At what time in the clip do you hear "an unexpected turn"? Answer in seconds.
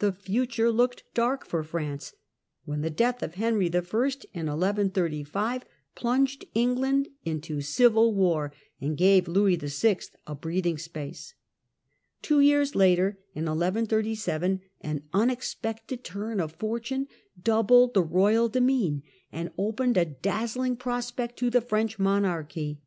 14.80-16.40